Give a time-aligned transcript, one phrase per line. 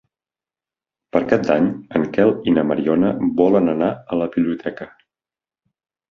[1.15, 1.65] Per Cap d'Any
[1.99, 3.11] en Quel i na Mariona
[3.41, 4.89] volen anar a la biblioteca.